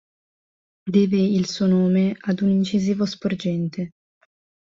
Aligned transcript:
Deve 0.87 1.17
il 1.21 1.47
suo 1.47 1.67
nome 1.67 2.15
ad 2.21 2.41
un 2.41 2.49
incisivo 2.49 3.05
sporgente. 3.05 3.89